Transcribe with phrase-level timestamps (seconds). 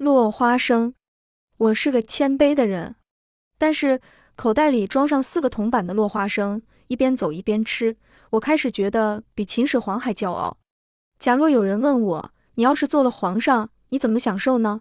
[0.00, 0.94] 落花生。
[1.58, 2.96] 我是个谦卑的人，
[3.58, 4.00] 但是
[4.34, 7.98] 口袋里装上四个铜板的落花生，一边走一边吃，
[8.30, 10.56] 我开始觉得比秦始皇还骄傲。
[11.18, 14.80] 假若有人问我，你要是做了皇上，你怎么享受呢？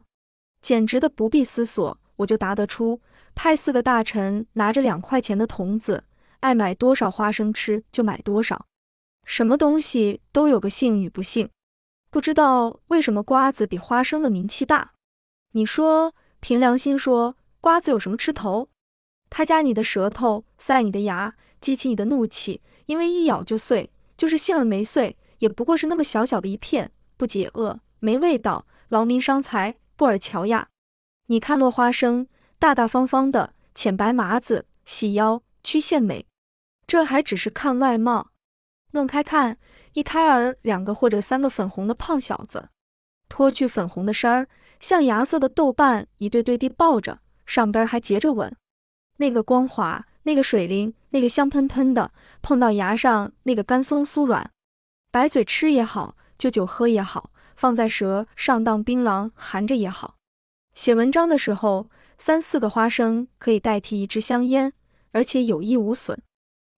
[0.61, 3.01] 简直的不必思索，我就答得出：
[3.35, 6.05] 派四个大臣拿着两块钱的铜子，
[6.39, 8.65] 爱买多少花生吃就买多少。
[9.25, 11.49] 什么东西都有个幸与不幸，
[12.09, 14.93] 不知道为什么瓜子比花生的名气大。
[15.51, 16.13] 你说？
[16.41, 18.69] 凭良心说，瓜子有什么吃头？
[19.29, 23.91] 它夹你的舌头，塞你的牙，激起你的怒气，因为一咬就碎。
[24.15, 30.67] 就是杏儿没碎，也不过是那么小小的一片，不解饿，没味道，劳民伤财，布尔乔亚。
[31.27, 36.25] 你看落花生，大大方方的，浅白麻子，细腰，曲线美。
[36.85, 38.31] 这还只是看外貌，
[38.91, 39.57] 弄开看，
[39.93, 42.69] 一胎儿，两个或者三个粉红的胖小子，
[43.29, 44.47] 脱去粉红的衫儿。
[44.79, 48.55] 象牙色的豆瓣一对对地抱着，上边还结着吻，
[49.17, 54.49] 那个光滑，那个水灵，那个香喷喷的，碰到牙上那个干松酥软，
[55.11, 60.15] 白嘴吃也好，就酒喝也好，放在舌上当槟榔含着也好。
[60.73, 64.71] 写文章的时候，三四个花生可以代替一支香烟，
[65.11, 66.17] 而且有益无损，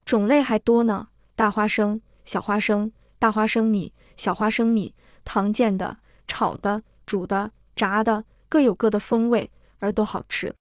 [0.05, 7.51] 种类还多呢，大花生、小花生、大花生米、小花生米，常见的、炒的、煮的。
[7.73, 10.53] 炸的各有各的风味，而都好吃。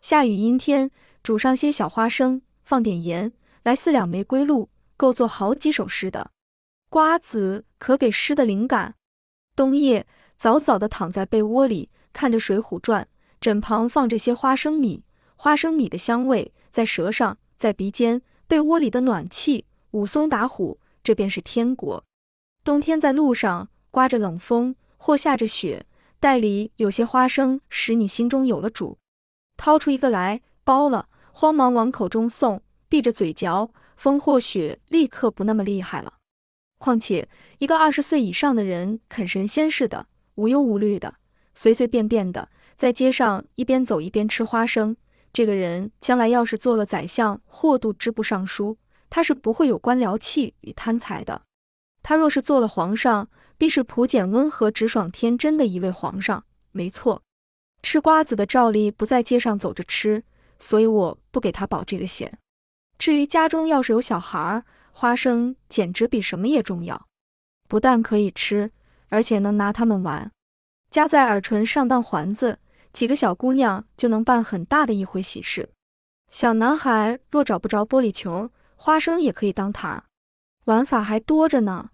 [0.00, 0.90] 下雨阴天，
[1.22, 6.32] 煮上些小花生，放点盐，来四两玫瑰露，够做好几首诗的。
[6.90, 8.96] 瓜子可给诗的灵感。
[9.56, 10.06] 冬夜
[10.36, 13.04] 早早的躺在被窝里，看着《水浒传》，
[13.40, 15.04] 枕旁放着些花生米，
[15.36, 22.04] 花生米的香味在舌上，在鼻尖，被窝里的暖气，武松打虎，这便是天国。
[22.62, 25.86] 冬天在路上，刮着冷风，或下着雪。
[26.20, 28.98] 袋里有些花生，使你心中有了主。
[29.56, 33.70] 掏出一个来，剥了，慌忙往口中送，闭着嘴嚼。
[33.96, 36.14] 风或雪立刻不那么厉害了。
[36.78, 37.28] 况且
[37.58, 40.06] 一个二十岁以上的人，啃神仙似的，
[40.36, 41.16] 无忧无虑的，
[41.52, 44.96] 随随便便的，在街上一边走一边吃花生。
[45.32, 48.78] 这个人将来要是做了宰相或度支部尚书，
[49.10, 51.42] 他是不会有官僚气与贪财的。
[52.08, 56.42] 他若是做了皇上，必是朴简温和、直爽、天真的一位皇上。
[56.72, 57.22] 没错，
[57.82, 60.24] 吃瓜子的照例不在街上走着吃，
[60.58, 62.38] 所以我不给他保这个险。
[62.96, 67.06] 至于家中要是有小孩，花生简直比什么也重要，
[67.68, 68.72] 不但可以吃，
[69.10, 70.32] 而且能拿它们玩。
[70.90, 72.58] 夹在耳唇上当环子，
[72.90, 75.68] 几个小姑娘就能办很大的一回喜事。
[76.30, 80.02] 小男孩若找不着玻璃球，花生也可以当糖。
[80.64, 81.90] 玩法还多着呢。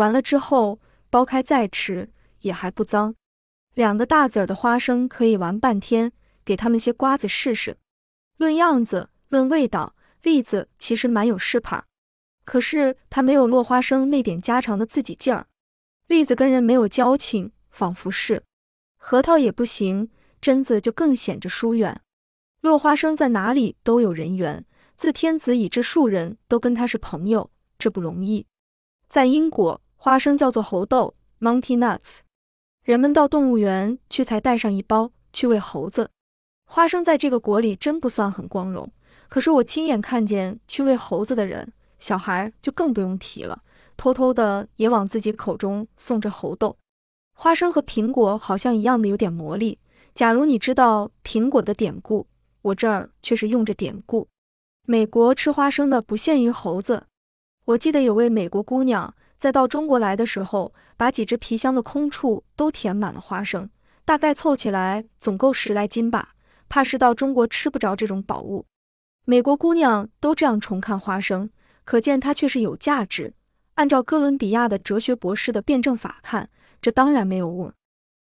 [0.00, 0.80] 完了之后。
[1.12, 2.08] 剥开再吃
[2.42, 3.16] 也还不脏，
[3.74, 6.12] 两个大籽儿的花生可以玩半天，
[6.44, 7.76] 给他们些瓜子试试。
[8.36, 11.82] 论样子，论味道，栗子其实蛮有势派，
[12.44, 15.48] 可是它没有落花生那点家常的自己劲儿。
[16.06, 18.44] 栗子跟人没有交情，仿佛是
[18.96, 22.00] 核桃也不行，榛子就更显着疏远。
[22.60, 28.46] 落花生在哪里都有人缘，自天子以至庶人都跟他是朋友，这不容易。
[29.08, 29.82] 在英国。
[30.02, 32.20] 花生叫做猴豆 （Monkey Nuts），
[32.82, 36.08] 人们到动物园去才带上一包去喂猴子。
[36.64, 38.90] 花生在这个国里真不算很光荣，
[39.28, 43.62] 可是我亲眼看见去喂猴子的人，小孩就更不用提了，
[43.98, 46.78] 偷偷的也往自己口中送着猴豆。
[47.34, 49.78] 花生和苹果好像一样的有点魔力。
[50.14, 52.26] 假如你知道苹果的典故，
[52.62, 54.26] 我这儿却是用着典故。
[54.86, 57.04] 美国吃花生的不限于猴子，
[57.66, 59.14] 我记得有位美国姑娘。
[59.40, 63.70] 在到中国来的时候，把几只皮箱的空处都填满了花生，
[64.04, 66.34] 大概凑起来总够十来斤吧。
[66.68, 68.66] 怕是到中国吃不着这种宝物。
[69.24, 71.48] 美国姑娘都这样重看花生，
[71.86, 73.32] 可见它却是有价值。
[73.76, 76.50] 按照哥伦比亚的哲学博士的辩证法看，
[76.82, 77.72] 这当然没有误。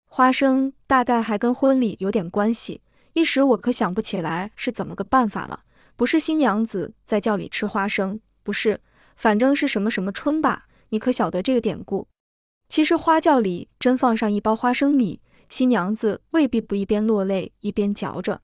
[0.09, 2.81] 花生大概还跟婚礼有点关系，
[3.13, 5.61] 一时我可想不起来是怎么个办法了。
[5.95, 8.81] 不是新娘子在轿里吃花生，不是，
[9.15, 10.68] 反正是什么什么春吧。
[10.89, 12.07] 你可晓得这个典故？
[12.67, 18.41] 其实花轿里真放上一包花生米，新娘子未必不一边落泪一边嚼着。